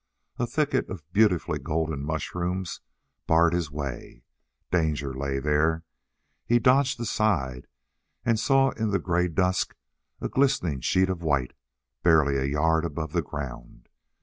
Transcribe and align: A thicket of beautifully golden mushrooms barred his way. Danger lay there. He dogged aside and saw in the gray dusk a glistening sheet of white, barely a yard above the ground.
A 0.39 0.47
thicket 0.47 0.89
of 0.89 1.03
beautifully 1.13 1.59
golden 1.59 2.03
mushrooms 2.03 2.81
barred 3.27 3.53
his 3.53 3.69
way. 3.69 4.23
Danger 4.71 5.13
lay 5.13 5.37
there. 5.37 5.83
He 6.43 6.57
dogged 6.57 6.99
aside 6.99 7.67
and 8.25 8.39
saw 8.39 8.71
in 8.71 8.89
the 8.89 8.97
gray 8.97 9.27
dusk 9.27 9.75
a 10.19 10.27
glistening 10.27 10.79
sheet 10.81 11.11
of 11.11 11.21
white, 11.21 11.53
barely 12.01 12.37
a 12.37 12.45
yard 12.45 12.83
above 12.83 13.11
the 13.11 13.21
ground. 13.21 13.89